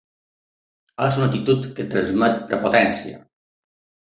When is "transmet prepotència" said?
1.93-3.25